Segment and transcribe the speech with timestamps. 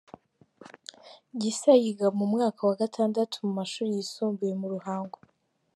[1.41, 5.17] Gisa yiga mu mwaka wa gatandatu mu mashuri yisumbuye mu Ruhango.